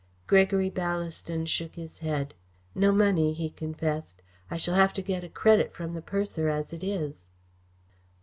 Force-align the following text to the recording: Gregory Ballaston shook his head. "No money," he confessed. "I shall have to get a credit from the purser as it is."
Gregory 0.25 0.71
Ballaston 0.71 1.45
shook 1.47 1.75
his 1.75 1.99
head. 1.99 2.33
"No 2.73 2.91
money," 2.91 3.33
he 3.33 3.51
confessed. 3.51 4.23
"I 4.49 4.57
shall 4.57 4.73
have 4.73 4.93
to 4.93 5.03
get 5.03 5.23
a 5.23 5.29
credit 5.29 5.75
from 5.75 5.93
the 5.93 6.01
purser 6.01 6.49
as 6.49 6.73
it 6.73 6.83
is." 6.83 7.27